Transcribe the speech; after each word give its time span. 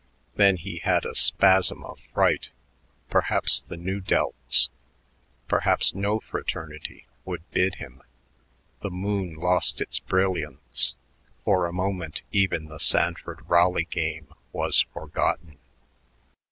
Then 0.33 0.57
he 0.57 0.79
had 0.79 1.05
a 1.05 1.13
spasm 1.13 1.83
of 1.85 1.99
fright. 2.11 2.49
Perhaps 3.11 3.61
the 3.61 3.77
Nu 3.77 4.01
Delts 4.01 4.69
perhaps 5.47 5.93
no 5.93 6.19
fraternity 6.19 7.05
would 7.23 7.43
bid 7.51 7.75
him. 7.75 8.01
The 8.81 8.89
moon 8.89 9.35
lost 9.35 9.79
its 9.79 9.99
brilliance; 9.99 10.95
for 11.45 11.67
a 11.67 11.71
moment 11.71 12.23
even 12.31 12.65
the 12.65 12.79
Sanford 12.79 13.47
Raleigh 13.47 13.83
game 13.85 14.33
was 14.51 14.87
forgotten. 14.91 15.59